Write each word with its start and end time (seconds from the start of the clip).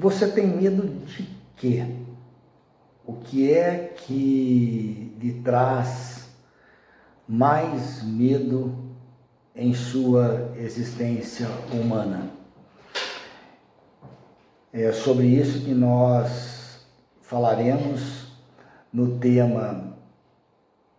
Você 0.00 0.26
tem 0.28 0.46
medo 0.46 0.88
de 1.04 1.28
quê? 1.58 1.84
O 3.04 3.16
que 3.16 3.52
é 3.52 3.92
que 3.94 5.14
lhe 5.20 5.42
traz 5.44 6.30
mais 7.28 8.02
medo 8.02 8.74
em 9.54 9.74
sua 9.74 10.54
existência 10.56 11.46
humana? 11.70 12.30
É 14.72 14.90
sobre 14.90 15.26
isso 15.26 15.66
que 15.66 15.74
nós 15.74 16.80
falaremos 17.20 18.32
no 18.90 19.18
tema 19.18 19.98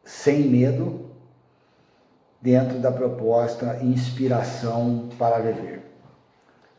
Sem 0.04 0.44
Medo, 0.44 1.10
dentro 2.40 2.78
da 2.78 2.92
proposta 2.92 3.84
Inspiração 3.84 5.10
para 5.18 5.40
Viver. 5.40 5.92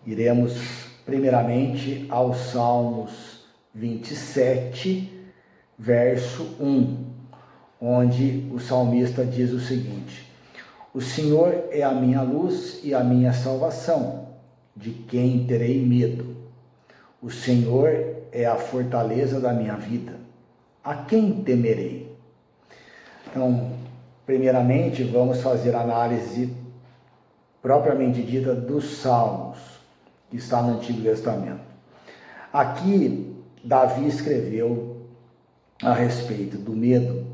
Iremos 0.06 0.91
primeiramente 1.04 2.06
aos 2.08 2.36
Salmos 2.52 3.44
27, 3.74 5.10
verso 5.78 6.56
1, 6.60 6.96
onde 7.80 8.48
o 8.52 8.60
salmista 8.60 9.24
diz 9.24 9.50
o 9.52 9.60
seguinte: 9.60 10.30
O 10.94 11.00
Senhor 11.00 11.68
é 11.70 11.82
a 11.82 11.92
minha 11.92 12.22
luz 12.22 12.80
e 12.84 12.94
a 12.94 13.02
minha 13.02 13.32
salvação, 13.32 14.28
de 14.76 14.90
quem 14.90 15.46
terei 15.46 15.84
medo? 15.84 16.36
O 17.20 17.30
Senhor 17.30 17.88
é 18.32 18.46
a 18.46 18.56
fortaleza 18.56 19.40
da 19.40 19.52
minha 19.52 19.76
vida. 19.76 20.14
A 20.82 20.94
quem 20.94 21.42
temerei? 21.42 22.12
Então, 23.30 23.72
primeiramente, 24.26 25.04
vamos 25.04 25.40
fazer 25.40 25.74
análise 25.74 26.52
propriamente 27.62 28.22
dita 28.22 28.54
dos 28.54 28.98
Salmos, 28.98 29.58
que 30.32 30.38
está 30.38 30.62
no 30.62 30.78
Antigo 30.78 31.02
Testamento. 31.02 31.60
Aqui, 32.50 33.36
Davi 33.62 34.08
escreveu 34.08 35.06
a 35.82 35.92
respeito 35.92 36.56
do 36.56 36.72
medo, 36.72 37.26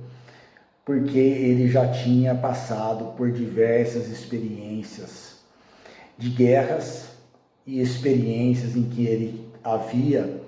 porque 0.85 1.17
ele 1.17 1.69
já 1.69 1.87
tinha 1.93 2.35
passado 2.35 3.17
por 3.17 3.31
diversas 3.31 4.09
experiências 4.09 5.37
de 6.19 6.29
guerras 6.31 7.11
e 7.65 7.81
experiências 7.81 8.75
em 8.75 8.83
que 8.83 9.07
ele 9.07 9.49
havia 9.63 10.43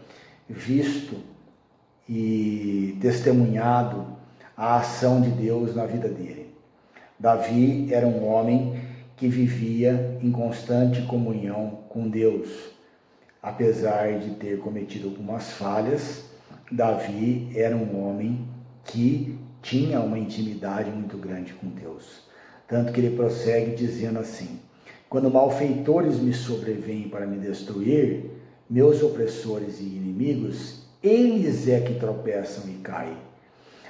visto 0.48 1.18
e 2.08 2.98
testemunhado 3.00 4.06
a 4.56 4.78
ação 4.78 5.20
de 5.20 5.30
Deus 5.30 5.76
na 5.76 5.86
vida 5.86 6.08
dele. 6.08 6.52
Davi 7.16 7.94
era 7.94 8.08
um 8.08 8.26
homem 8.26 8.79
que 9.20 9.28
vivia 9.28 10.18
em 10.22 10.32
constante 10.32 11.02
comunhão 11.02 11.80
com 11.90 12.08
Deus. 12.08 12.48
Apesar 13.42 14.18
de 14.18 14.30
ter 14.36 14.58
cometido 14.60 15.08
algumas 15.08 15.50
falhas, 15.50 16.24
Davi 16.72 17.52
era 17.54 17.76
um 17.76 18.02
homem 18.02 18.48
que 18.82 19.38
tinha 19.60 20.00
uma 20.00 20.18
intimidade 20.18 20.90
muito 20.90 21.18
grande 21.18 21.52
com 21.52 21.68
Deus. 21.68 22.22
Tanto 22.66 22.94
que 22.94 23.00
ele 23.00 23.14
prossegue 23.14 23.76
dizendo 23.76 24.18
assim: 24.20 24.58
Quando 25.06 25.30
malfeitores 25.30 26.18
me 26.18 26.32
sobrevêm 26.32 27.10
para 27.10 27.26
me 27.26 27.36
destruir, 27.36 28.24
meus 28.70 29.02
opressores 29.02 29.80
e 29.80 29.84
inimigos, 29.84 30.86
eles 31.02 31.68
é 31.68 31.78
que 31.80 32.00
tropeçam 32.00 32.70
e 32.70 32.78
caem. 32.78 33.18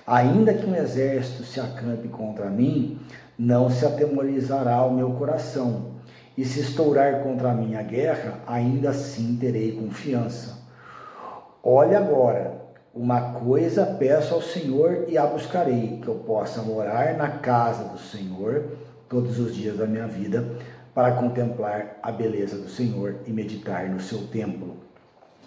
Ainda 0.04 0.52
que 0.52 0.66
um 0.66 0.74
exército 0.74 1.44
se 1.44 1.60
acampe 1.60 2.08
contra 2.08 2.50
mim, 2.50 2.98
não 3.40 3.70
se 3.70 3.86
atemorizará 3.86 4.84
o 4.84 4.92
meu 4.92 5.12
coração. 5.12 5.92
E 6.36 6.44
se 6.44 6.60
estourar 6.60 7.22
contra 7.22 7.50
a 7.50 7.82
guerra, 7.82 8.38
ainda 8.46 8.90
assim 8.90 9.38
terei 9.40 9.72
confiança. 9.72 10.58
Olha 11.64 11.98
agora, 11.98 12.60
uma 12.94 13.32
coisa 13.32 13.96
peço 13.98 14.34
ao 14.34 14.42
Senhor 14.42 15.06
e 15.08 15.16
a 15.16 15.24
buscarei, 15.26 16.00
que 16.02 16.08
eu 16.08 16.16
possa 16.16 16.60
morar 16.60 17.16
na 17.16 17.30
casa 17.30 17.84
do 17.84 17.98
Senhor 17.98 18.72
todos 19.08 19.38
os 19.38 19.54
dias 19.54 19.78
da 19.78 19.86
minha 19.86 20.06
vida, 20.06 20.44
para 20.94 21.12
contemplar 21.12 21.98
a 22.02 22.12
beleza 22.12 22.58
do 22.58 22.68
Senhor 22.68 23.20
e 23.26 23.32
meditar 23.32 23.88
no 23.88 24.00
seu 24.00 24.26
templo. 24.26 24.76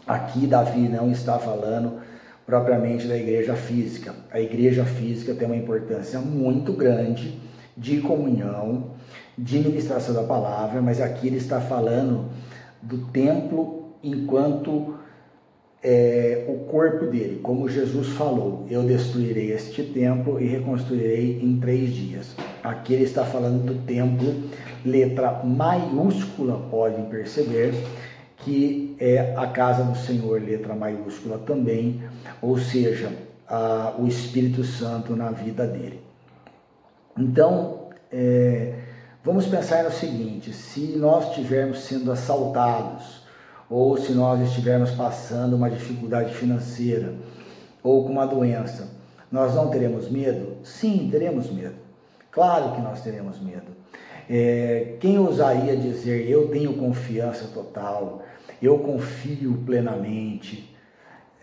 Aqui 0.07 0.47
Davi 0.47 0.89
não 0.89 1.11
está 1.11 1.37
falando 1.37 1.99
propriamente 2.43 3.07
da 3.07 3.15
igreja 3.15 3.55
física. 3.55 4.15
A 4.31 4.39
igreja 4.39 4.83
física 4.83 5.35
tem 5.35 5.45
uma 5.45 5.55
importância 5.55 6.19
muito 6.19 6.73
grande 6.73 7.42
de 7.75 8.01
comunhão, 8.01 8.91
de 9.37 9.59
ministração 9.59 10.13
da 10.13 10.23
palavra, 10.23 10.81
mas 10.81 11.01
aqui 11.01 11.27
ele 11.27 11.37
está 11.37 11.59
falando 11.59 12.29
do 12.81 13.05
templo 13.07 13.93
enquanto 14.03 14.95
é, 15.83 16.45
o 16.47 16.59
corpo 16.69 17.07
dele, 17.07 17.41
como 17.43 17.67
Jesus 17.67 18.09
falou: 18.09 18.65
Eu 18.69 18.83
destruirei 18.83 19.51
este 19.51 19.83
templo 19.83 20.39
e 20.39 20.47
reconstruirei 20.47 21.41
em 21.41 21.59
três 21.59 21.93
dias. 21.93 22.35
Aqui 22.63 22.93
ele 22.93 23.03
está 23.03 23.25
falando 23.25 23.65
do 23.65 23.85
templo, 23.85 24.33
letra 24.85 25.43
maiúscula, 25.43 26.57
podem 26.71 27.05
perceber, 27.05 27.73
que 28.37 28.95
é 28.97 29.33
a 29.35 29.47
casa 29.47 29.83
do 29.83 29.97
Senhor, 29.97 30.41
letra 30.41 30.73
maiúscula 30.73 31.37
também, 31.39 32.01
ou 32.41 32.57
seja, 32.57 33.11
a, 33.47 33.93
o 33.99 34.07
Espírito 34.07 34.63
Santo 34.63 35.15
na 35.15 35.31
vida 35.31 35.67
dele. 35.67 35.99
Então, 37.17 37.89
é, 38.11 38.73
vamos 39.23 39.45
pensar 39.45 39.83
no 39.83 39.91
seguinte: 39.91 40.51
se 40.53 40.95
nós 40.97 41.29
estivermos 41.29 41.79
sendo 41.79 42.11
assaltados, 42.11 43.23
ou 43.69 43.97
se 43.97 44.13
nós 44.13 44.41
estivermos 44.41 44.91
passando 44.91 45.55
uma 45.55 45.69
dificuldade 45.69 46.33
financeira 46.33 47.13
ou 47.81 48.03
com 48.03 48.11
uma 48.11 48.25
doença, 48.25 48.89
nós 49.31 49.53
não 49.55 49.69
teremos 49.69 50.09
medo? 50.09 50.57
Sim, 50.63 51.09
teremos 51.11 51.51
medo. 51.51 51.75
Claro 52.31 52.73
que 52.73 52.81
nós 52.81 53.01
teremos 53.01 53.39
medo. 53.39 53.73
É, 54.29 54.95
quem 54.99 55.19
ousaria 55.19 55.75
dizer 55.75 56.29
eu 56.29 56.47
tenho 56.49 56.77
confiança 56.77 57.47
total, 57.53 58.21
eu 58.61 58.79
confio 58.79 59.61
plenamente? 59.65 60.75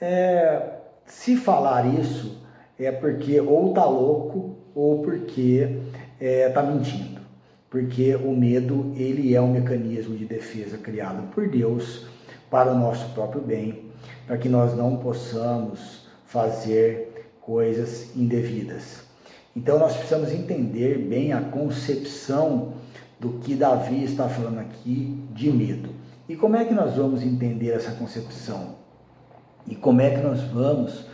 É, 0.01 0.79
se 1.05 1.37
falar 1.37 1.87
isso 1.95 2.43
é 2.79 2.91
porque 2.91 3.41
ou 3.41 3.69
está 3.69 3.85
louco 3.85 4.60
ou 4.81 5.03
porque 5.03 5.77
está 6.19 6.25
é, 6.25 6.49
tá 6.49 6.63
mentindo. 6.63 7.21
Porque 7.69 8.17
o 8.17 8.35
medo 8.35 8.93
ele 8.97 9.35
é 9.35 9.41
um 9.41 9.53
mecanismo 9.53 10.17
de 10.17 10.25
defesa 10.25 10.79
criado 10.79 11.31
por 11.35 11.47
Deus 11.49 12.07
para 12.51 12.73
o 12.73 12.79
nosso 12.79 13.11
próprio 13.11 13.43
bem, 13.43 13.85
para 14.27 14.39
que 14.39 14.49
nós 14.49 14.75
não 14.75 14.97
possamos 14.97 16.07
fazer 16.25 17.31
coisas 17.43 18.17
indevidas. 18.17 19.03
Então 19.55 19.79
nós 19.79 19.95
precisamos 19.95 20.33
entender 20.33 20.97
bem 20.97 21.35
a 21.35 21.43
concepção 21.43 22.73
do 23.21 23.35
que 23.41 23.55
Davi 23.55 24.03
está 24.03 24.29
falando 24.31 24.61
aqui 24.61 25.23
de 25.33 25.53
medo. 25.53 25.91
E 26.27 26.37
como 26.37 26.57
é 26.57 26.65
que 26.65 26.73
nós 26.73 26.97
vamos 26.97 27.23
entender 27.23 27.73
essa 27.73 27.93
concepção? 27.93 28.77
E 29.67 29.75
como 29.75 30.01
é 30.01 30.11
que 30.11 30.23
nós 30.23 30.41
vamos 30.45 31.05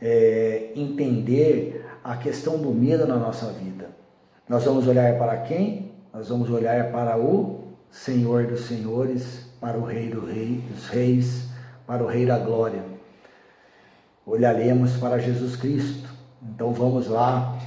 é, 0.00 0.70
entender 0.74 1.91
a 2.04 2.16
questão 2.16 2.58
do 2.58 2.70
medo 2.70 3.06
na 3.06 3.16
nossa 3.16 3.46
vida? 3.52 3.90
Nós 4.48 4.64
vamos 4.64 4.86
olhar 4.86 5.18
para 5.18 5.36
quem? 5.38 5.92
Nós 6.12 6.28
vamos 6.28 6.50
olhar 6.50 6.90
para 6.92 7.16
o 7.16 7.60
Senhor 7.90 8.46
dos 8.46 8.66
Senhores, 8.66 9.46
para 9.60 9.78
o 9.78 9.84
Rei 9.84 10.10
do 10.10 10.24
Rei, 10.24 10.62
dos 10.70 10.88
Reis, 10.88 11.48
para 11.86 12.02
o 12.02 12.06
Rei 12.06 12.26
da 12.26 12.38
Glória. 12.38 12.82
Olharemos 14.26 14.96
para 14.96 15.18
Jesus 15.18 15.56
Cristo. 15.56 16.08
Então 16.42 16.72
vamos 16.72 17.08
lá 17.08 17.58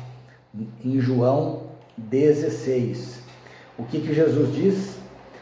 em 0.84 1.00
João 1.00 1.64
16. 1.98 3.20
O 3.78 3.84
que, 3.84 4.00
que 4.00 4.14
Jesus 4.14 4.54
diz? 4.54 4.96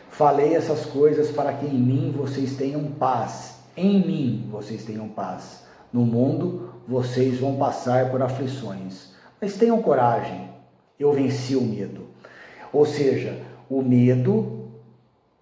Falei 0.10 0.56
essas 0.56 0.86
coisas 0.86 1.32
para 1.32 1.54
que 1.54 1.66
em 1.66 1.78
mim 1.78 2.14
vocês 2.16 2.56
tenham 2.56 2.84
paz. 2.86 3.60
Em 3.76 4.06
mim 4.06 4.48
vocês 4.52 4.84
tenham 4.86 5.08
paz. 5.08 5.64
No 5.92 6.06
mundo 6.06 6.73
vocês 6.88 7.40
vão 7.40 7.56
passar 7.56 8.12
por 8.12 8.22
aflições. 8.22 9.14
Mas 9.42 9.56
tenham 9.56 9.82
coragem. 9.82 10.50
Eu 11.00 11.12
venci 11.12 11.56
o 11.56 11.62
medo. 11.62 12.08
Ou 12.72 12.86
seja, 12.86 13.40
o 13.70 13.82
medo 13.82 14.70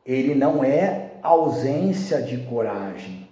ele 0.05 0.35
não 0.35 0.63
é 0.63 1.11
ausência 1.21 2.21
de 2.21 2.37
coragem. 2.37 3.29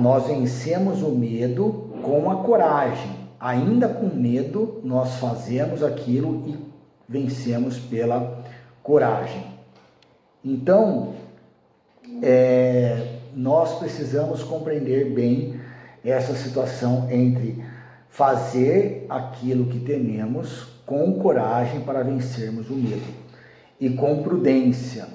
Nós 0.00 0.26
vencemos 0.26 1.02
o 1.02 1.10
medo 1.10 1.90
com 2.02 2.30
a 2.30 2.36
coragem. 2.36 3.24
Ainda 3.38 3.88
com 3.88 4.06
medo, 4.06 4.80
nós 4.84 5.16
fazemos 5.16 5.82
aquilo 5.82 6.44
e 6.46 6.56
vencemos 7.08 7.78
pela 7.78 8.42
coragem. 8.82 9.44
Então, 10.44 11.14
é, 12.22 13.18
nós 13.34 13.78
precisamos 13.78 14.42
compreender 14.42 15.10
bem 15.10 15.53
essa 16.04 16.34
situação 16.34 17.08
entre 17.10 17.64
fazer 18.08 19.06
aquilo 19.08 19.66
que 19.66 19.80
tememos 19.80 20.68
com 20.86 21.18
coragem 21.18 21.80
para 21.80 22.02
vencermos 22.02 22.68
o 22.68 22.74
medo 22.74 23.14
e 23.80 23.90
com 23.90 24.22
prudência. 24.22 25.06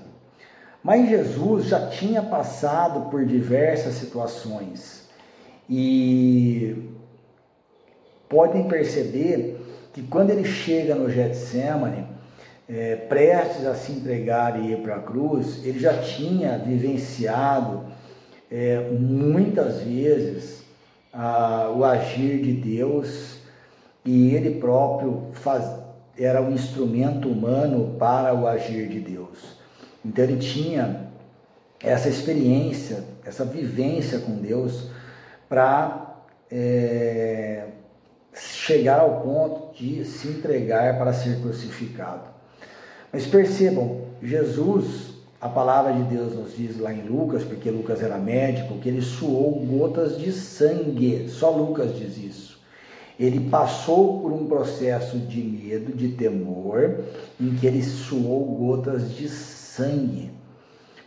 Mas 0.84 1.10
Jesus 1.10 1.66
já 1.68 1.88
tinha 1.88 2.22
passado 2.22 3.10
por 3.10 3.26
diversas 3.26 3.96
situações 3.96 5.08
e 5.70 6.90
podem 8.28 8.68
perceber 8.68 9.60
que 9.94 10.02
quando 10.04 10.32
ele 10.32 10.46
chega 10.46 10.96
no 10.96 11.10
Getsemane, 11.10 12.08
é, 12.68 12.96
prestes 12.96 13.66
a 13.66 13.74
se 13.74 13.92
entregar 13.92 14.60
e 14.60 14.74
ir 14.74 14.78
para 14.78 14.98
a 14.98 15.02
cruz, 15.02 15.64
ele 15.66 15.80
já 15.80 15.98
tinha 16.02 16.58
vivenciado 16.58 17.86
é, 18.52 18.90
muitas 18.92 19.82
vezes 19.82 20.59
a, 21.14 21.72
o 21.76 21.84
agir 21.84 22.42
de 22.42 22.54
Deus 22.54 23.40
e 24.06 24.34
ele 24.34 24.60
próprio 24.60 25.28
faz, 25.34 25.64
era 26.18 26.42
um 26.42 26.52
instrumento 26.52 27.30
humano 27.30 27.96
para 27.98 28.34
o 28.34 28.48
agir 28.48 28.88
de 28.88 29.00
Deus. 29.00 29.58
Então 30.04 30.24
ele 30.24 30.38
tinha 30.38 31.10
essa 31.82 32.10
experiência, 32.10 33.04
essa 33.26 33.46
vivência 33.46 34.20
com 34.20 34.36
Deus 34.36 34.90
para 35.48 36.18
é, 36.52 37.68
chegar 38.34 39.00
ao 39.00 39.22
ponto 39.22 39.74
de 39.78 40.04
se 40.06 40.28
entregar 40.28 40.98
para 40.98 41.14
ser 41.14 41.40
crucificado. 41.42 42.24
Mas 43.12 43.26
percebam, 43.26 44.02
Jesus, 44.22 45.19
a 45.42 45.48
palavra 45.48 45.94
de 45.94 46.04
Deus 46.04 46.36
nos 46.36 46.56
diz 46.56 46.78
lá 46.78 46.94
em 46.94 47.02
Lucas, 47.02 47.44
porque 47.44 47.72
Lucas 47.72 48.02
era 48.02 48.18
médico, 48.18 48.78
que 48.80 48.90
ele 48.90 49.02
suou 49.02 49.66
gotas 49.66 50.18
de 50.18 50.34
sangue. 50.34 51.30
Só 51.30 51.50
Lucas 51.50 51.98
diz 51.98 52.18
isso. 52.18 52.60
Ele 53.18 53.50
passou 53.50 54.22
por 54.22 54.34
um 54.34 54.48
processo 54.48 55.18
de 55.18 55.42
medo, 55.42 55.94
de 55.94 56.10
temor, 56.10 57.04
em 57.40 57.56
que 57.56 57.68
ele 57.68 57.82
suou 57.82 58.46
gotas 58.46 59.14
de 59.16 59.30
sangue. 59.30 60.32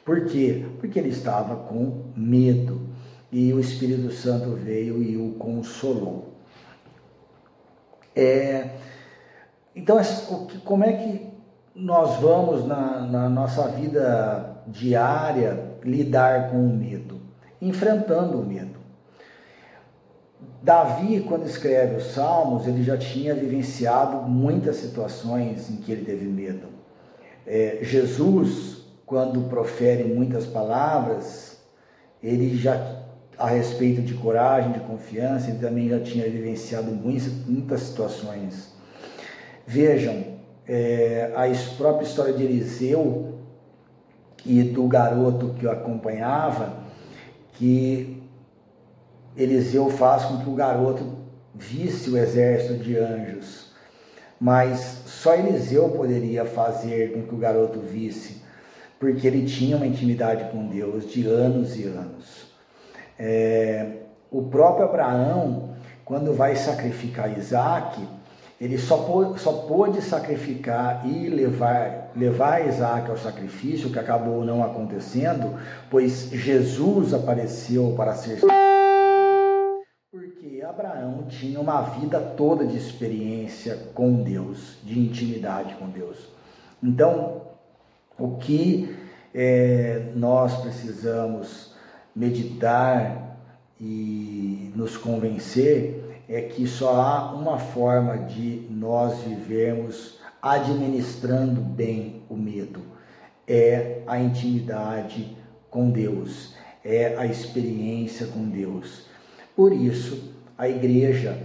Por 0.04 0.26
quê? 0.26 0.64
Porque 0.78 0.98
ele 0.98 1.10
estava 1.10 1.56
com 1.56 2.04
medo 2.16 2.88
e 3.30 3.52
o 3.52 3.60
Espírito 3.60 4.10
Santo 4.12 4.50
veio 4.50 5.02
e 5.02 5.16
o 5.16 5.32
consolou. 5.32 6.32
É, 8.14 8.70
então, 9.74 9.98
como 10.64 10.84
é 10.84 10.92
que 10.92 11.31
nós 11.74 12.20
vamos 12.20 12.66
na, 12.66 13.00
na 13.00 13.28
nossa 13.28 13.68
vida 13.68 14.62
diária 14.66 15.76
lidar 15.82 16.50
com 16.50 16.58
o 16.58 16.76
medo? 16.76 17.20
Enfrentando 17.60 18.40
o 18.40 18.46
medo. 18.46 18.80
Davi, 20.62 21.20
quando 21.20 21.46
escreve 21.46 21.96
os 21.96 22.12
Salmos, 22.12 22.66
ele 22.66 22.84
já 22.84 22.96
tinha 22.96 23.34
vivenciado 23.34 24.18
muitas 24.28 24.76
situações 24.76 25.68
em 25.70 25.76
que 25.76 25.90
ele 25.90 26.04
teve 26.04 26.26
medo. 26.26 26.68
É, 27.44 27.78
Jesus, 27.82 28.84
quando 29.04 29.48
profere 29.48 30.04
muitas 30.04 30.46
palavras, 30.46 31.60
ele 32.22 32.56
já 32.56 33.02
a 33.38 33.48
respeito 33.48 34.02
de 34.02 34.14
coragem, 34.14 34.70
de 34.72 34.80
confiança, 34.80 35.50
ele 35.50 35.58
também 35.58 35.88
já 35.88 35.98
tinha 35.98 36.28
vivenciado 36.30 36.92
muitas, 36.92 37.32
muitas 37.44 37.80
situações. 37.80 38.72
Vejam, 39.66 40.24
é, 40.66 41.32
a 41.34 41.76
própria 41.76 42.06
história 42.06 42.32
de 42.32 42.44
Eliseu 42.44 43.38
e 44.44 44.62
do 44.62 44.86
garoto 44.86 45.54
que 45.58 45.66
o 45.66 45.70
acompanhava, 45.70 46.74
que 47.54 48.22
Eliseu 49.36 49.88
faz 49.90 50.24
com 50.24 50.38
que 50.38 50.48
o 50.48 50.54
garoto 50.54 51.04
visse 51.54 52.10
o 52.10 52.18
exército 52.18 52.82
de 52.82 52.96
anjos, 52.96 53.72
mas 54.40 55.02
só 55.06 55.34
Eliseu 55.34 55.88
poderia 55.90 56.44
fazer 56.44 57.12
com 57.12 57.22
que 57.22 57.34
o 57.34 57.38
garoto 57.38 57.80
visse, 57.80 58.42
porque 58.98 59.26
ele 59.26 59.44
tinha 59.44 59.76
uma 59.76 59.86
intimidade 59.86 60.50
com 60.50 60.66
Deus 60.66 61.10
de 61.10 61.26
anos 61.26 61.78
e 61.78 61.84
anos. 61.84 62.52
É, 63.18 63.98
o 64.30 64.42
próprio 64.42 64.86
Abraão, 64.86 65.74
quando 66.04 66.34
vai 66.34 66.56
sacrificar 66.56 67.36
Isaac, 67.38 68.00
ele 68.62 68.78
só 68.78 68.98
pôde, 68.98 69.40
só 69.40 69.52
pôde 69.52 70.00
sacrificar 70.00 71.04
e 71.04 71.28
levar, 71.28 72.12
levar 72.14 72.64
Isaac 72.64 73.10
ao 73.10 73.16
sacrifício, 73.16 73.90
que 73.90 73.98
acabou 73.98 74.44
não 74.44 74.62
acontecendo, 74.62 75.58
pois 75.90 76.30
Jesus 76.30 77.12
apareceu 77.12 77.92
para 77.96 78.14
ser 78.14 78.38
porque 80.12 80.62
Abraão 80.62 81.24
tinha 81.28 81.58
uma 81.58 81.80
vida 81.80 82.20
toda 82.20 82.64
de 82.64 82.76
experiência 82.76 83.76
com 83.94 84.22
Deus, 84.22 84.76
de 84.84 84.96
intimidade 84.96 85.74
com 85.74 85.88
Deus. 85.88 86.28
Então, 86.80 87.42
o 88.16 88.36
que 88.36 88.96
é, 89.34 90.12
nós 90.14 90.54
precisamos 90.60 91.74
meditar 92.14 93.38
e 93.80 94.70
nos 94.76 94.96
convencer 94.96 96.11
é 96.32 96.40
que 96.40 96.66
só 96.66 96.94
há 96.94 97.34
uma 97.34 97.58
forma 97.58 98.16
de 98.16 98.66
nós 98.70 99.20
vivermos 99.20 100.18
administrando 100.40 101.60
bem 101.60 102.22
o 102.26 102.34
medo. 102.34 102.80
É 103.46 104.00
a 104.06 104.18
intimidade 104.18 105.36
com 105.68 105.90
Deus, 105.90 106.54
é 106.82 107.18
a 107.18 107.26
experiência 107.26 108.28
com 108.28 108.48
Deus. 108.48 109.04
Por 109.54 109.74
isso, 109.74 110.32
a 110.56 110.66
igreja 110.66 111.38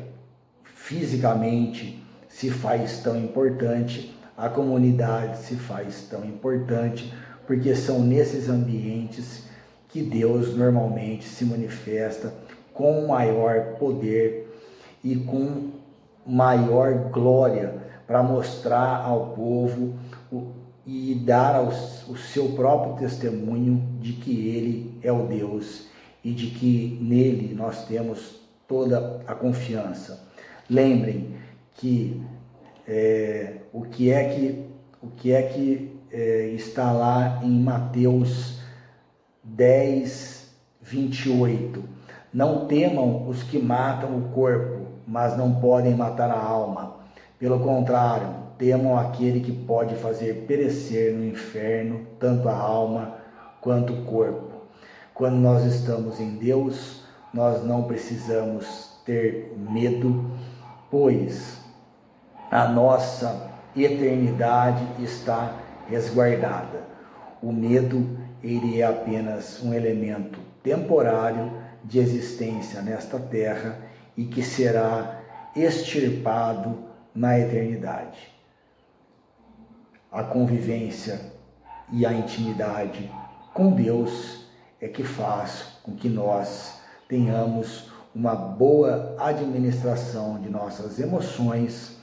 fisicamente 0.64 2.02
se 2.30 2.50
faz 2.50 3.00
tão 3.00 3.18
importante, 3.20 4.16
a 4.38 4.48
comunidade 4.48 5.40
se 5.40 5.56
faz 5.56 6.08
tão 6.10 6.24
importante, 6.24 7.14
porque 7.46 7.76
são 7.76 8.02
nesses 8.02 8.48
ambientes 8.48 9.50
que 9.90 10.02
Deus 10.02 10.56
normalmente 10.56 11.26
se 11.28 11.44
manifesta 11.44 12.34
com 12.74 13.06
maior 13.08 13.74
poder 13.78 14.47
e 15.12 15.16
com 15.16 15.72
maior 16.26 17.10
glória 17.10 17.76
para 18.06 18.22
mostrar 18.22 19.02
ao 19.06 19.28
povo 19.28 19.96
e 20.86 21.16
dar 21.16 21.62
o 21.64 22.18
seu 22.18 22.50
próprio 22.50 22.96
testemunho 22.96 23.82
de 24.00 24.14
que 24.14 24.48
Ele 24.50 25.00
é 25.02 25.12
o 25.12 25.26
Deus 25.28 25.88
e 26.24 26.32
de 26.32 26.48
que 26.48 26.98
nele 27.02 27.54
nós 27.54 27.86
temos 27.86 28.42
toda 28.68 29.22
a 29.26 29.34
confiança. 29.34 30.28
Lembrem 30.70 31.36
que 31.76 32.22
é, 32.86 33.58
o 33.72 33.84
que 33.84 34.12
é 34.12 34.24
que 34.30 34.68
o 35.02 35.08
que 35.08 35.32
é 35.32 35.42
que 35.44 35.98
é, 36.12 36.48
está 36.50 36.92
lá 36.92 37.40
em 37.44 37.60
Mateus 37.62 38.60
10, 39.44 40.54
28. 40.82 41.84
Não 42.34 42.66
temam 42.68 43.28
os 43.28 43.44
que 43.44 43.58
matam 43.58 44.18
o 44.18 44.30
corpo, 44.30 44.77
mas 45.08 45.38
não 45.38 45.56
podem 45.56 45.96
matar 45.96 46.30
a 46.30 46.40
alma. 46.40 46.98
Pelo 47.40 47.60
contrário, 47.60 48.28
temam 48.58 48.98
aquele 48.98 49.40
que 49.40 49.52
pode 49.52 49.96
fazer 49.96 50.46
perecer 50.48 51.14
no 51.14 51.24
inferno 51.24 52.02
tanto 52.20 52.50
a 52.50 52.56
alma 52.56 53.16
quanto 53.62 53.94
o 53.94 54.04
corpo. 54.04 54.54
Quando 55.14 55.36
nós 55.36 55.64
estamos 55.64 56.20
em 56.20 56.32
Deus, 56.36 57.04
nós 57.34 57.64
não 57.64 57.84
precisamos 57.84 59.00
ter 59.06 59.56
medo, 59.56 60.32
pois 60.92 61.58
a 62.52 62.68
nossa 62.68 63.50
eternidade 63.76 64.86
está 65.00 65.54
resguardada. 65.90 66.86
O 67.42 67.52
medo 67.52 68.18
ele 68.44 68.82
é 68.82 68.86
apenas 68.86 69.62
um 69.64 69.74
elemento 69.74 70.40
temporário 70.64 71.52
de 71.84 72.00
existência 72.00 72.82
nesta 72.82 73.20
terra 73.20 73.87
e 74.18 74.26
que 74.26 74.42
será 74.42 75.22
extirpado 75.56 76.86
na 77.14 77.40
eternidade. 77.40 78.36
A 80.12 80.24
convivência 80.24 81.34
e 81.92 82.06
a 82.06 82.12
intimidade 82.12 83.10
com 83.54 83.72
Deus 83.72 84.48
é 84.82 84.88
que 84.88 85.04
faz 85.04 85.80
com 85.84 85.96
que 85.96 86.10
nós 86.10 86.82
tenhamos 87.08 87.92
uma 88.14 88.36
boa 88.36 89.16
administração 89.20 90.42
de 90.42 90.50
nossas 90.50 91.00
emoções, 91.00 91.98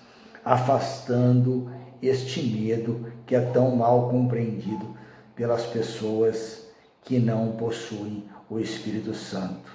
afastando 0.44 1.70
este 2.00 2.42
medo 2.42 3.12
que 3.26 3.34
é 3.34 3.40
tão 3.40 3.74
mal 3.74 4.10
compreendido 4.10 4.96
pelas 5.34 5.66
pessoas 5.66 6.68
que 7.02 7.18
não 7.18 7.52
possuem 7.52 8.24
o 8.48 8.58
Espírito 8.58 9.14
Santo. 9.14 9.72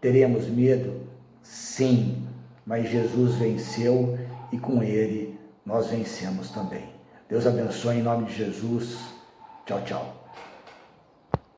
Teremos 0.00 0.48
medo? 0.48 1.06
Sim, 1.42 2.26
mas 2.64 2.88
Jesus 2.90 3.34
venceu 3.36 4.18
e 4.52 4.58
com 4.58 4.82
ele 4.82 5.38
nós 5.64 5.88
vencemos 5.88 6.50
também. 6.50 6.84
Deus 7.28 7.46
abençoe 7.46 7.96
em 7.96 8.02
nome 8.02 8.26
de 8.26 8.34
Jesus. 8.34 8.98
Tchau, 9.64 9.82
tchau. 9.84 10.21